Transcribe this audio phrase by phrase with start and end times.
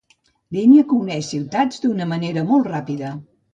[0.55, 3.15] Línia que uneix ciutats d'una manera molt ràpida.